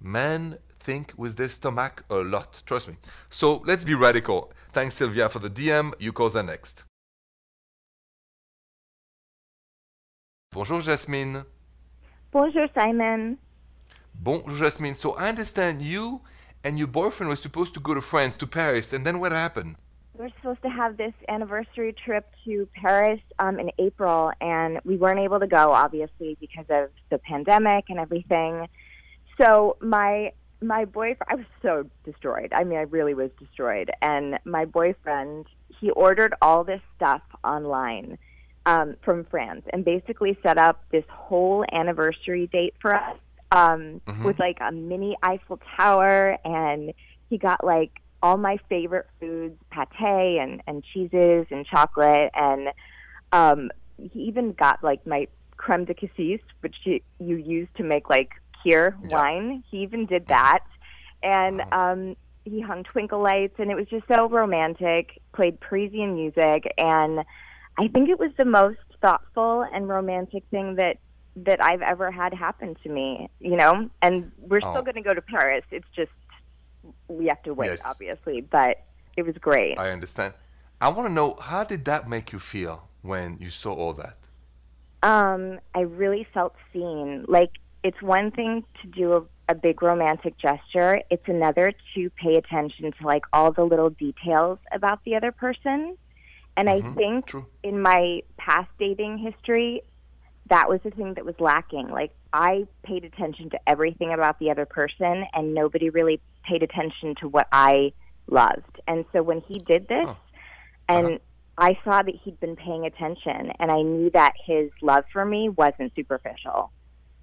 Men 0.00 0.58
think 0.80 1.12
with 1.16 1.36
their 1.36 1.48
stomach 1.48 2.02
a 2.10 2.16
lot. 2.16 2.60
Trust 2.66 2.88
me. 2.88 2.96
So 3.28 3.62
let's 3.64 3.84
be 3.84 3.94
radical. 3.94 4.52
Thanks, 4.72 4.96
Sylvia, 4.96 5.28
for 5.28 5.38
the 5.38 5.48
DM. 5.48 5.92
You 6.00 6.12
calls 6.12 6.34
are 6.34 6.42
next. 6.42 6.82
Bonjour, 10.50 10.80
Jasmine. 10.80 11.44
Bonjour, 12.32 12.66
Simon. 12.74 13.38
Bonjour, 14.12 14.56
Jasmine. 14.56 14.96
So 14.96 15.12
I 15.12 15.28
understand 15.28 15.82
you 15.82 16.20
and 16.64 16.76
your 16.80 16.88
boyfriend 16.88 17.28
were 17.28 17.36
supposed 17.36 17.74
to 17.74 17.80
go 17.80 17.94
to 17.94 18.02
France, 18.02 18.34
to 18.38 18.48
Paris, 18.48 18.92
and 18.92 19.06
then 19.06 19.20
what 19.20 19.30
happened? 19.30 19.76
We 20.14 20.24
were 20.24 20.30
supposed 20.36 20.62
to 20.62 20.68
have 20.68 20.96
this 20.96 21.14
anniversary 21.28 21.92
trip 21.92 22.26
to 22.44 22.68
Paris 22.74 23.20
um, 23.38 23.58
in 23.58 23.70
April, 23.78 24.32
and 24.40 24.80
we 24.84 24.96
weren't 24.96 25.20
able 25.20 25.40
to 25.40 25.46
go, 25.46 25.72
obviously, 25.72 26.36
because 26.40 26.66
of 26.68 26.90
the 27.10 27.18
pandemic 27.18 27.84
and 27.88 27.98
everything. 27.98 28.68
So 29.40 29.76
my 29.80 30.32
my 30.62 30.84
boyfriend, 30.84 31.22
I 31.28 31.36
was 31.36 31.46
so 31.62 31.86
destroyed. 32.04 32.52
I 32.52 32.64
mean, 32.64 32.78
I 32.78 32.82
really 32.82 33.14
was 33.14 33.30
destroyed. 33.38 33.90
And 34.02 34.38
my 34.44 34.66
boyfriend, 34.66 35.46
he 35.80 35.88
ordered 35.90 36.34
all 36.42 36.64
this 36.64 36.82
stuff 36.96 37.22
online 37.42 38.18
um, 38.66 38.96
from 39.02 39.24
France, 39.24 39.64
and 39.72 39.86
basically 39.86 40.36
set 40.42 40.58
up 40.58 40.84
this 40.90 41.04
whole 41.08 41.64
anniversary 41.72 42.46
date 42.48 42.74
for 42.82 42.94
us 42.94 43.16
um, 43.52 44.02
Mhm. 44.06 44.24
with 44.24 44.38
like 44.38 44.58
a 44.60 44.70
mini 44.70 45.16
Eiffel 45.22 45.58
Tower, 45.76 46.36
and 46.44 46.92
he 47.30 47.38
got 47.38 47.64
like 47.64 47.99
all 48.22 48.36
my 48.36 48.58
favorite 48.68 49.06
foods, 49.18 49.58
pate 49.72 50.38
and 50.40 50.62
and 50.66 50.84
cheeses 50.92 51.46
and 51.50 51.66
chocolate, 51.66 52.30
and 52.34 52.68
um, 53.32 53.70
he 53.96 54.20
even 54.20 54.52
got 54.52 54.82
like 54.82 55.06
my 55.06 55.26
creme 55.56 55.84
de 55.84 55.94
cassis, 55.94 56.40
which 56.60 56.76
you, 56.84 57.00
you 57.18 57.36
use 57.36 57.68
to 57.76 57.82
make 57.82 58.08
like 58.08 58.30
kir 58.62 58.96
Yeah. 59.02 59.08
wine. 59.10 59.62
He 59.70 59.78
even 59.78 60.06
did 60.06 60.26
that, 60.28 60.60
and 61.22 61.60
Uh-huh. 61.60 61.70
um, 61.72 62.16
he 62.44 62.60
hung 62.60 62.84
twinkle 62.84 63.22
lights, 63.22 63.54
and 63.58 63.70
it 63.70 63.74
was 63.74 63.86
just 63.88 64.04
so 64.08 64.28
romantic. 64.28 65.20
Played 65.34 65.60
Parisian 65.60 66.14
music, 66.14 66.64
and 66.78 67.20
I 67.78 67.88
think 67.88 68.08
it 68.08 68.18
was 68.18 68.32
the 68.36 68.44
most 68.44 68.78
thoughtful 69.00 69.64
and 69.72 69.88
romantic 69.88 70.44
thing 70.50 70.76
that 70.76 70.96
that 71.36 71.62
I've 71.62 71.82
ever 71.82 72.10
had 72.10 72.34
happen 72.34 72.74
to 72.82 72.88
me. 72.90 73.28
You 73.38 73.56
know, 73.56 73.88
and 74.02 74.32
we're 74.38 74.60
Oh. 74.62 74.70
still 74.70 74.82
going 74.82 74.96
to 74.96 75.02
go 75.02 75.14
to 75.14 75.22
Paris. 75.22 75.64
It's 75.70 75.88
just 75.94 76.10
we 77.10 77.26
have 77.26 77.42
to 77.42 77.52
wait, 77.54 77.68
Yes. 77.70 77.84
obviously, 77.84 78.40
but 78.40 78.78
it 79.16 79.22
was 79.22 79.34
great. 79.40 79.78
I 79.78 79.90
understand. 79.90 80.34
I 80.80 80.88
want 80.88 81.08
to 81.08 81.12
know 81.12 81.36
how 81.40 81.64
did 81.64 81.84
that 81.84 82.08
make 82.08 82.32
you 82.32 82.38
feel 82.38 82.88
when 83.02 83.38
you 83.38 83.50
saw 83.50 83.74
all 83.74 83.92
that? 83.94 84.16
Um, 85.02 85.60
I 85.74 85.80
really 85.80 86.26
felt 86.32 86.54
seen. 86.72 87.24
Like 87.28 87.50
it's 87.82 88.00
one 88.02 88.30
thing 88.30 88.64
to 88.82 88.88
do 88.88 89.12
a, 89.14 89.22
a 89.52 89.54
big 89.54 89.82
romantic 89.82 90.38
gesture. 90.38 91.00
It's 91.10 91.26
another 91.26 91.72
to 91.94 92.10
pay 92.22 92.36
attention 92.36 92.92
to 93.00 93.06
like 93.06 93.22
all 93.32 93.52
the 93.52 93.64
little 93.64 93.90
details 93.90 94.58
about 94.72 95.00
the 95.04 95.16
other 95.16 95.32
person. 95.32 95.96
And 96.56 96.68
I 96.68 96.82
Mhm, 96.82 96.94
think 96.94 97.26
true. 97.26 97.46
in 97.62 97.80
my 97.80 98.20
past 98.38 98.68
dating 98.78 99.18
history, 99.18 99.82
that 100.50 100.68
was 100.68 100.80
the 100.82 100.90
thing 100.90 101.14
that 101.14 101.24
was 101.24 101.34
lacking. 101.40 101.88
Like 101.88 102.12
I 102.32 102.66
paid 102.82 103.04
attention 103.04 103.50
to 103.50 103.58
everything 103.66 104.12
about 104.12 104.38
the 104.38 104.50
other 104.50 104.66
person, 104.66 105.24
and 105.32 105.54
nobody 105.54 105.88
really 105.90 106.20
paid 106.44 106.62
attention 106.62 107.14
to 107.20 107.28
what 107.28 107.48
I 107.52 107.92
loved. 108.26 108.80
And 108.86 109.04
so 109.12 109.22
when 109.22 109.40
he 109.40 109.58
did 109.60 109.88
this, 109.88 110.06
Oh. 110.08 110.16
and 110.88 111.06
Uh-huh. 111.06 111.18
I 111.58 111.78
saw 111.84 112.02
that 112.02 112.14
he'd 112.14 112.40
been 112.40 112.56
paying 112.56 112.86
attention, 112.86 113.52
and 113.58 113.70
I 113.70 113.82
knew 113.82 114.10
that 114.10 114.32
his 114.46 114.70
love 114.80 115.04
for 115.12 115.24
me 115.24 115.48
wasn't 115.50 115.94
superficial. 115.94 116.70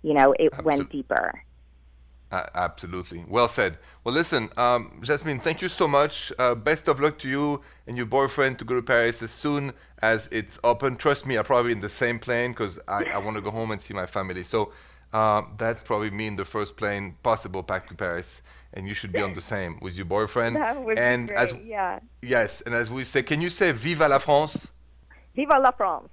You 0.03 0.13
know, 0.13 0.33
it 0.37 0.53
went 0.63 0.89
deeper. 0.91 1.43
Uh, 2.31 2.45
absolutely. 2.55 3.23
Well 3.27 3.47
said. 3.47 3.77
Well, 4.03 4.13
listen, 4.13 4.49
um, 4.57 4.99
Jasmine, 5.01 5.39
thank 5.39 5.61
you 5.61 5.69
so 5.69 5.87
much. 5.87 6.31
Uh, 6.37 6.55
best 6.55 6.89
of 6.89 6.99
luck 6.99 7.17
to 7.19 7.29
you 7.29 7.61
and 7.87 7.95
your 7.95 8.05
boyfriend 8.05 8.59
to 8.59 8.65
go 8.65 8.75
to 8.75 8.81
Paris 8.81 9.21
as 9.23 9.31
soon 9.31 9.71
as 10.01 10.27
it's 10.31 10.59
open. 10.63 10.97
Trust 10.97 11.25
me, 11.25 11.37
I'm 11.37 11.45
probably 11.45 11.71
in 11.71 11.79
the 11.79 11.89
same 11.89 12.19
plane 12.19 12.51
because 12.51 12.79
I, 12.87 13.05
I 13.05 13.17
want 13.19 13.37
to 13.37 13.41
go 13.41 13.49
home 13.49 13.71
and 13.71 13.81
see 13.81 13.93
my 13.93 14.05
family. 14.05 14.43
So 14.43 14.73
um, 15.13 15.53
that's 15.57 15.83
probably 15.83 16.11
me 16.11 16.27
in 16.27 16.35
the 16.35 16.43
first 16.43 16.75
plane 16.75 17.15
possible 17.23 17.63
back 17.63 17.87
to 17.87 17.95
Paris. 17.95 18.41
And 18.73 18.87
you 18.87 18.93
should 18.93 19.13
be 19.13 19.21
on 19.21 19.33
the 19.33 19.41
same 19.41 19.79
with 19.81 19.95
your 19.95 20.05
boyfriend. 20.05 20.57
That 20.57 20.83
would 20.83 20.99
and 20.99 21.29
be 21.29 21.33
as 21.33 21.53
yeah. 21.65 21.99
yes, 22.21 22.61
and 22.61 22.75
as 22.75 22.91
we 22.91 23.05
say, 23.05 23.23
can 23.23 23.41
you 23.41 23.49
say 23.49 23.71
"Viva 23.71 24.07
la 24.07 24.19
France"? 24.19 24.71
Viva 25.33 25.57
la 25.57 25.71
France. 25.71 26.09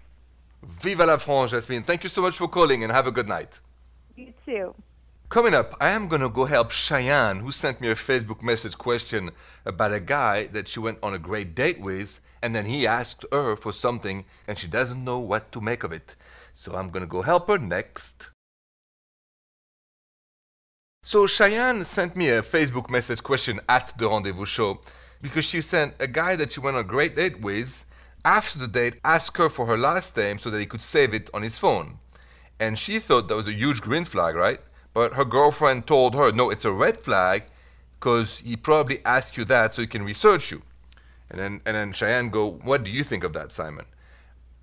Viva 0.81 1.05
la 1.05 1.17
France, 1.19 1.51
Jasmine. 1.51 1.83
Thank 1.83 2.05
you 2.05 2.09
so 2.09 2.23
much 2.23 2.39
for 2.39 2.49
calling 2.49 2.83
and 2.83 2.93
have 2.93 3.07
a 3.07 3.13
good 3.13 3.29
night. 3.29 3.61
You 4.17 4.33
too. 4.47 4.75
Coming 5.35 5.53
up, 5.53 5.75
I 5.81 5.91
am 5.91 6.07
going 6.07 6.23
to 6.23 6.29
go 6.29 6.45
help 6.45 6.71
Cheyenne, 6.71 7.41
who 7.41 7.51
sent 7.51 7.81
me 7.81 7.89
a 7.91 7.97
Facebook 7.97 8.41
message 8.41 8.79
question 8.79 9.33
about 9.67 9.93
a 9.93 9.99
guy 9.99 10.47
that 10.53 10.69
she 10.69 10.79
went 10.79 11.01
on 11.03 11.13
a 11.13 11.19
great 11.19 11.57
date 11.57 11.81
with, 11.81 12.21
and 12.41 12.55
then 12.55 12.67
he 12.67 12.87
asked 12.87 13.27
her 13.33 13.57
for 13.57 13.73
something, 13.73 14.27
and 14.47 14.57
she 14.57 14.69
doesn't 14.69 15.03
know 15.03 15.19
what 15.19 15.51
to 15.51 15.61
make 15.61 15.83
of 15.83 15.91
it. 15.91 16.15
So 16.53 16.77
I'm 16.77 16.89
going 16.89 17.03
to 17.03 17.09
go 17.09 17.23
help 17.23 17.49
her 17.49 17.59
next. 17.59 18.29
So 21.03 21.27
Cheyenne 21.27 21.85
sent 21.85 22.15
me 22.15 22.29
a 22.29 22.41
Facebook 22.41 22.89
message 22.89 23.25
question 23.25 23.59
at 23.69 23.93
the 23.99 24.09
Rendezvous 24.09 24.45
Show 24.45 24.79
because 25.21 25.45
she 25.45 25.63
sent 25.63 25.95
a 25.99 26.07
guy 26.07 26.37
that 26.37 26.53
she 26.53 26.61
went 26.61 26.77
on 26.77 26.85
a 26.85 26.87
great 26.87 27.17
date 27.17 27.41
with. 27.41 27.85
After 28.25 28.61
the 28.61 28.69
date, 28.69 29.01
asked 29.05 29.37
her 29.39 29.49
for 29.49 29.67
her 29.67 29.77
last 29.77 30.17
name 30.17 30.39
so 30.39 30.49
that 30.51 30.61
he 30.61 30.67
could 30.67 30.81
save 30.81 31.13
it 31.13 31.29
on 31.35 31.43
his 31.43 31.59
phone. 31.59 31.99
And 32.61 32.79
she 32.79 33.01
thought 33.01 33.27
that 33.27 33.35
was 33.35 33.49
a 33.49 33.53
huge 33.53 33.81
green 33.81 34.05
flag, 34.05 34.37
right? 34.37 34.61
But 34.95 35.15
her 35.15 35.25
girlfriend 35.25 35.87
told 35.87 36.15
her, 36.15 36.33
no, 36.33 36.51
it's 36.51 36.65
a 36.65 36.73
red 36.73 37.01
flag 37.01 37.45
because 37.99 38.39
he 38.39 38.57
probably 38.57 39.05
asked 39.05 39.37
you 39.37 39.45
that 39.47 39.75
so 39.75 39.83
he 39.83 39.89
can 39.89 40.05
research 40.05 40.53
you. 40.53 40.63
And 41.31 41.41
then, 41.41 41.61
and 41.67 41.75
then 41.75 41.93
Cheyenne 41.93 42.29
go, 42.29 42.51
what 42.51 42.85
do 42.85 42.91
you 42.91 43.03
think 43.03 43.25
of 43.25 43.33
that, 43.33 43.53
Simon? 43.53 43.87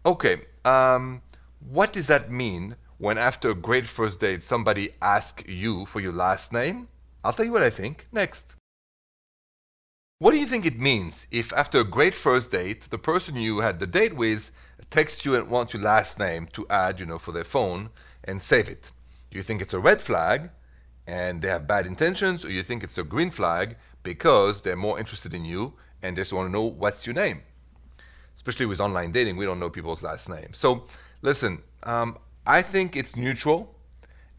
Okay, 0.06 0.38
um, 0.64 1.22
what 1.70 1.92
does 1.92 2.08
that 2.08 2.32
mean 2.32 2.76
when 2.98 3.18
after 3.18 3.50
a 3.50 3.56
great 3.56 3.86
first 3.86 4.20
date 4.20 4.44
somebody 4.44 4.92
asks 5.02 5.44
you 5.48 5.86
for 5.86 6.00
your 6.00 6.14
last 6.14 6.54
name? 6.54 6.88
I'll 7.24 7.34
tell 7.34 7.46
you 7.46 7.52
what 7.52 7.64
I 7.64 7.70
think 7.70 8.08
next. 8.12 8.56
What 10.20 10.32
do 10.32 10.38
you 10.38 10.46
think 10.46 10.66
it 10.66 10.80
means 10.80 11.28
if 11.32 11.52
after 11.52 11.80
a 11.80 11.84
great 11.84 12.14
first 12.14 12.52
date 12.52 12.90
the 12.90 12.98
person 12.98 13.36
you 13.36 13.60
had 13.60 13.80
the 13.80 13.88
date 13.88 14.16
with 14.16 14.52
texts 14.92 15.26
you 15.26 15.36
and 15.36 15.50
wants 15.50 15.74
your 15.74 15.82
last 15.82 16.20
name 16.20 16.48
to 16.54 16.66
add, 16.70 17.00
you 17.00 17.06
know, 17.06 17.20
for 17.20 17.32
their 17.32 17.44
phone 17.44 17.90
and 18.24 18.42
save 18.42 18.70
it? 18.70 18.92
You 19.32 19.42
think 19.42 19.62
it's 19.62 19.74
a 19.74 19.80
red 19.80 20.02
flag 20.02 20.50
and 21.08 21.42
they 21.42 21.48
have 21.48 21.68
bad 21.68 21.88
intentions 21.88 22.46
or 22.46 22.52
you 22.52 22.64
think 22.64 22.84
it's 22.84 22.98
a 22.98 23.04
green 23.04 23.32
flag 23.32 23.78
because 24.04 24.62
they're 24.62 24.76
more 24.76 25.00
interested 25.00 25.34
in 25.34 25.46
you 25.46 25.74
and 26.02 26.16
just 26.16 26.34
want 26.34 26.48
to 26.48 26.52
know 26.52 26.66
what's 26.66 27.08
your 27.08 27.16
name? 27.16 27.42
especially 28.36 28.66
with 28.66 28.80
online 28.80 29.12
dating, 29.12 29.38
we 29.38 29.46
don't 29.46 29.60
know 29.60 29.70
people's 29.70 30.04
last 30.04 30.30
name. 30.30 30.52
So, 30.52 30.86
listen, 31.22 31.62
um, 31.84 32.18
I 32.46 32.62
think 32.62 32.96
it's 32.96 33.16
neutral. 33.16 33.76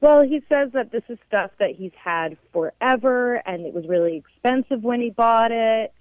Well, 0.00 0.22
he 0.22 0.42
says 0.48 0.72
that 0.72 0.90
this 0.90 1.04
is 1.08 1.18
stuff 1.28 1.52
that 1.58 1.70
he's 1.76 1.92
had 2.02 2.36
forever 2.52 3.36
and 3.46 3.64
it 3.64 3.72
was 3.72 3.86
really 3.86 4.16
expensive 4.16 4.82
when 4.82 5.00
he 5.00 5.10
bought 5.10 5.52
it 5.52 5.92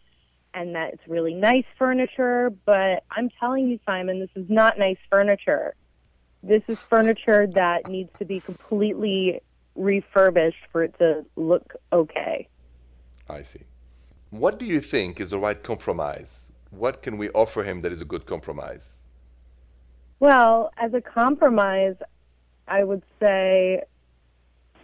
and 0.53 0.75
that 0.75 0.93
it's 0.93 1.07
really 1.07 1.35
nice 1.35 1.65
furniture. 1.77 2.51
But 2.65 3.03
I'm 3.11 3.29
telling 3.39 3.69
you, 3.69 3.79
Simon, 3.85 4.19
this 4.19 4.31
is 4.35 4.49
not 4.49 4.79
nice 4.79 4.97
furniture. 5.09 5.75
This 6.41 6.63
is 6.67 6.79
furniture 6.79 7.45
that 7.53 7.87
needs 7.87 8.09
to 8.17 8.25
be 8.25 8.39
completely 8.39 9.41
refurbished 9.75 10.65
for 10.71 10.83
it 10.83 10.97
to 10.97 11.23
look 11.35 11.75
okay. 11.93 12.47
I 13.29 13.43
see. 13.43 13.61
What 14.31 14.57
do 14.57 14.65
you 14.65 14.79
think 14.79 15.19
is 15.19 15.29
the 15.29 15.37
right 15.37 15.61
compromise? 15.61 16.51
What 16.71 17.03
can 17.03 17.17
we 17.17 17.29
offer 17.31 17.63
him 17.63 17.81
that 17.81 17.91
is 17.91 18.01
a 18.01 18.05
good 18.05 18.25
compromise? 18.25 19.00
Well, 20.21 20.71
as 20.77 20.93
a 20.93 21.01
compromise, 21.01 21.95
I 22.67 22.83
would 22.83 23.03
say 23.19 23.83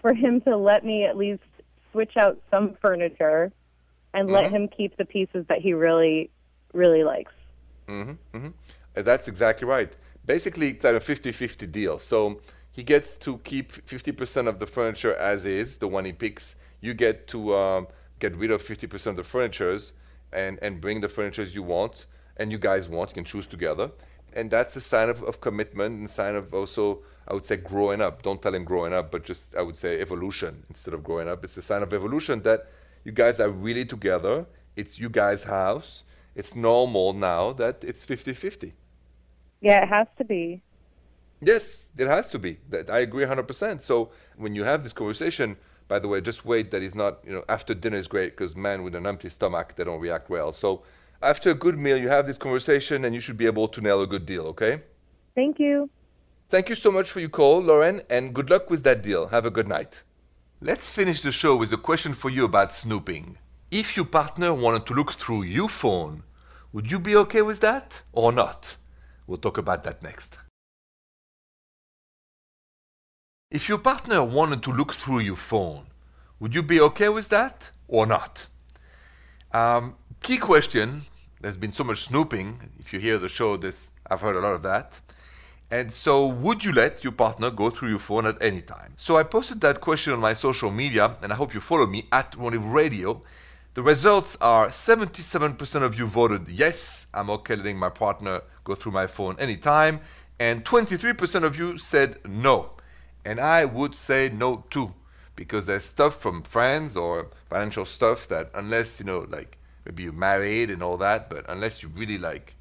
for 0.02 0.14
him 0.14 0.42
to 0.42 0.58
let 0.58 0.84
me 0.84 1.06
at 1.06 1.16
least 1.16 1.44
switch 1.92 2.18
out 2.18 2.42
some 2.52 2.76
furniture 2.82 3.52
and 4.16 4.32
let 4.32 4.48
Mhm. 4.48 4.52
him 4.52 4.68
keep 4.68 4.98
the 4.98 5.06
pieces 5.06 5.46
that 5.48 5.60
he 5.60 5.74
really, 5.74 6.32
really 6.74 7.04
likes. 7.04 7.34
hmm 7.88 8.14
hmm 8.34 8.50
That's 8.94 9.28
exactly 9.28 9.68
right. 9.68 9.96
Basically, 10.26 10.70
it's 10.70 10.84
like 10.84 10.96
a 10.96 11.00
50 11.00 11.32
50 11.32 11.68
deal. 11.68 12.00
So 12.00 12.42
he 12.72 12.84
gets 12.84 13.16
to 13.18 13.38
keep 13.40 13.72
50% 13.72 14.48
of 14.48 14.60
the 14.60 14.68
furniture 14.68 15.16
as 15.16 15.46
is, 15.46 15.78
the 15.78 15.88
one 15.88 16.06
he 16.06 16.14
picks. 16.14 16.56
You 16.82 16.94
get 16.94 17.28
to 17.28 17.56
um, 17.56 17.88
get 18.20 18.36
rid 18.36 18.52
of 18.52 18.62
50% 18.62 19.08
of 19.08 19.16
the 19.16 19.24
furnitures 19.24 19.94
and, 20.34 20.60
and 20.62 20.82
bring 20.82 21.02
the 21.02 21.10
furnitures 21.10 21.56
you 21.56 21.64
want 21.64 22.08
and 22.38 22.52
you 22.52 22.58
guys 22.58 22.90
want. 22.90 23.12
You 23.12 23.16
can 23.16 23.24
choose 23.24 23.48
together. 23.48 23.92
And 24.38 24.52
that's 24.52 24.76
a 24.76 24.82
sign 24.82 25.10
of, 25.10 25.24
of 25.24 25.42
commitment 25.42 25.96
and 25.96 26.06
a 26.06 26.10
sign 26.10 26.36
of 26.36 26.54
also, 26.54 27.00
I 27.28 27.34
would 27.34 27.44
say, 27.44 27.58
growing 27.58 28.02
up. 28.02 28.22
Don't 28.22 28.40
tell 28.40 28.54
him 28.54 28.64
growing 28.64 28.94
up, 28.94 29.12
but 29.12 29.26
just, 29.26 29.56
I 29.56 29.64
would 29.64 29.76
say, 29.76 30.00
evolution 30.00 30.64
instead 30.70 30.94
of 30.94 31.04
growing 31.04 31.28
up. 31.28 31.44
It's 31.44 31.58
a 31.58 31.62
sign 31.62 31.82
of 31.82 31.92
evolution 31.92 32.44
that 32.44 32.68
you 33.04 33.12
guys 33.12 33.40
are 33.40 33.50
really 33.50 33.84
together. 33.84 34.46
It's 34.76 35.00
you 35.00 35.10
guys' 35.10 35.44
house. 35.44 36.04
It's 36.36 36.56
normal 36.56 37.14
now 37.14 37.52
that 37.54 37.84
it's 37.84 38.06
50 38.06 38.34
50. 38.34 38.74
Yeah, 39.60 39.82
it 39.82 39.90
has 39.90 40.08
to 40.20 40.24
be. 40.24 40.62
Yes, 41.42 41.90
it 41.98 42.08
has 42.08 42.30
to 42.30 42.40
be. 42.40 42.60
That 42.70 42.92
I 42.92 43.00
agree 43.00 43.26
100%. 43.26 43.82
So 43.82 44.12
when 44.36 44.54
you 44.54 44.64
have 44.64 44.84
this 44.84 44.94
conversation, 44.94 45.58
by 45.88 45.98
the 45.98 46.08
way, 46.08 46.22
just 46.22 46.46
wait 46.46 46.70
that 46.72 46.84
he's 46.84 46.96
not, 46.96 47.20
you 47.26 47.32
know, 47.32 47.44
after 47.50 47.74
dinner 47.74 47.98
is 47.98 48.08
great 48.08 48.32
because 48.38 48.56
men 48.56 48.84
with 48.84 48.94
an 48.94 49.08
empty 49.08 49.30
stomach, 49.30 49.74
they 49.76 49.84
don't 49.84 50.00
react 50.00 50.30
well. 50.30 50.52
So 50.52 50.84
after 51.22 51.50
a 51.50 51.54
good 51.54 51.78
meal, 51.78 51.98
you 51.98 52.10
have 52.10 52.26
this 52.26 52.38
conversation 52.38 53.06
and 53.06 53.14
you 53.14 53.22
should 53.22 53.38
be 53.38 53.46
able 53.46 53.68
to 53.70 53.82
nail 53.82 54.02
a 54.02 54.08
good 54.08 54.26
deal, 54.26 54.46
okay? 54.48 54.82
Thank 55.36 55.60
you. 55.60 55.90
Thank 56.50 56.70
you 56.70 56.76
so 56.76 56.92
much 56.92 57.12
for 57.12 57.20
your 57.20 57.30
call, 57.30 57.62
Lauren, 57.62 58.02
and 58.10 58.34
good 58.34 58.50
luck 58.50 58.70
with 58.70 58.84
that 58.84 59.02
deal. 59.04 59.28
Have 59.28 59.46
a 59.46 59.52
good 59.52 59.68
night. 59.68 60.04
Let's 60.62 60.92
finish 60.92 61.22
the 61.22 61.32
show 61.32 61.56
with 61.56 61.72
a 61.74 61.78
question 61.78 62.14
for 62.14 62.30
you 62.30 62.46
about 62.46 62.74
snooping. 62.74 63.38
If 63.70 63.98
your 63.98 64.06
partner 64.06 64.54
wanted 64.54 64.86
to 64.86 64.94
look 64.94 65.14
through 65.14 65.44
your 65.44 65.70
phone, 65.70 66.24
would 66.72 66.90
you 66.90 67.00
be 67.00 67.16
okay 67.16 67.42
with 67.42 67.60
that 67.60 68.04
or 68.14 68.32
not? 68.32 68.78
We'll 69.28 69.38
talk 69.38 69.58
about 69.58 69.84
that 69.84 70.02
next. 70.02 70.38
If 73.52 73.68
your 73.70 73.78
partner 73.78 74.24
wanted 74.24 74.64
to 74.64 74.72
look 74.72 74.94
through 74.94 75.20
your 75.20 75.36
phone, 75.36 75.88
would 76.40 76.56
you 76.56 76.64
be 76.64 76.80
okay 76.80 77.10
with 77.10 77.30
that 77.30 77.72
or 77.88 78.06
not? 78.06 78.48
Um, 79.52 79.96
key 80.22 80.38
question. 80.38 81.04
There's 81.42 81.58
been 81.58 81.72
so 81.72 81.84
much 81.84 82.04
snooping. 82.04 82.60
If 82.80 82.94
you 82.94 83.00
hear 83.00 83.18
the 83.18 83.30
show, 83.30 83.58
this 83.58 83.92
I've 84.10 84.22
heard 84.22 84.36
a 84.36 84.40
lot 84.40 84.54
of 84.54 84.64
that. 84.64 85.00
And 85.70 85.92
so, 85.92 86.28
would 86.28 86.64
you 86.64 86.72
let 86.72 87.04
your 87.04 87.12
partner 87.12 87.50
go 87.50 87.70
through 87.70 87.90
your 87.90 88.00
phone 88.00 88.26
at 88.26 88.42
any 88.42 88.62
time? 88.62 88.94
So, 88.96 89.18
I 89.18 89.24
posted 89.24 89.60
that 89.62 89.82
question 89.82 90.14
on 90.14 90.20
my 90.20 90.34
social 90.34 90.72
media, 90.72 91.18
and 91.22 91.34
I 91.34 91.36
hope 91.36 91.54
you 91.54 91.60
follow 91.60 91.86
me 91.86 92.06
at 92.14 92.36
Rendezvous 92.38 92.72
Radio. 92.72 93.22
The 93.74 93.84
results 93.84 94.38
are 94.40 94.70
77% 94.70 95.82
of 95.84 96.00
you 96.00 96.08
voted 96.08 96.48
yes, 96.48 97.06
I'm 97.14 97.30
okay 97.30 97.56
letting 97.56 97.78
my 97.78 97.90
partner 97.90 98.42
go 98.64 98.76
through 98.76 98.94
my 98.94 99.08
phone 99.08 99.36
anytime, 99.40 100.00
and 100.40 100.64
23% 100.64 101.44
of 101.44 101.60
you 101.60 101.78
said 101.78 102.18
no. 102.26 102.72
And 103.26 103.40
I 103.40 103.66
would 103.66 103.94
say 103.94 104.32
no 104.34 104.64
too, 104.70 104.94
because 105.36 105.66
there's 105.66 105.84
stuff 105.84 106.16
from 106.22 106.44
friends 106.44 106.96
or 106.96 107.28
financial 107.50 107.84
stuff 107.84 108.28
that, 108.30 108.52
unless 108.56 109.02
you 109.02 109.06
know, 109.06 109.28
like 109.30 109.57
maybe 109.88 110.04
you're 110.04 110.14
married 110.14 110.70
and 110.70 110.84
all 110.84 110.98
that, 110.98 111.30
but 111.30 111.46
unless 111.50 111.82
you 111.82 111.90
really 111.90 112.18
like 112.18 112.56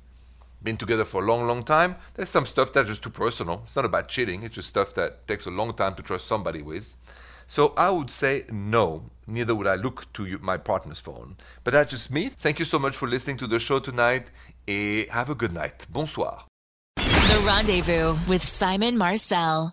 been 0.62 0.76
together 0.76 1.04
for 1.04 1.22
a 1.22 1.26
long, 1.26 1.46
long 1.46 1.62
time, 1.62 1.96
there's 2.14 2.28
some 2.28 2.46
stuff 2.46 2.72
that's 2.72 2.88
just 2.88 3.02
too 3.02 3.10
personal. 3.10 3.60
It's 3.64 3.76
not 3.76 3.84
about 3.84 4.08
cheating, 4.08 4.42
it's 4.42 4.54
just 4.54 4.68
stuff 4.68 4.94
that 4.94 5.26
takes 5.26 5.46
a 5.46 5.50
long 5.50 5.74
time 5.74 5.94
to 5.96 6.02
trust 6.02 6.26
somebody 6.26 6.62
with. 6.62 6.96
So 7.48 7.74
I 7.76 7.90
would 7.90 8.10
say 8.10 8.44
no, 8.50 9.10
neither 9.26 9.54
would 9.54 9.66
I 9.66 9.74
look 9.74 10.12
to 10.14 10.26
you, 10.26 10.38
my 10.38 10.56
partner's 10.56 11.00
phone. 11.00 11.36
But 11.64 11.72
that's 11.72 11.90
just 11.90 12.12
me. 12.12 12.28
Thank 12.28 12.58
you 12.58 12.64
so 12.64 12.78
much 12.78 12.96
for 12.96 13.08
listening 13.08 13.36
to 13.38 13.46
the 13.46 13.58
show 13.58 13.78
tonight, 13.78 14.26
et 14.66 15.08
have 15.10 15.30
a 15.30 15.34
good 15.34 15.52
night. 15.52 15.86
Bonsoir. 15.90 16.44
The 16.96 17.42
Rendezvous 17.44 18.16
with 18.28 18.42
Simon 18.42 18.96
Marcel. 18.96 19.72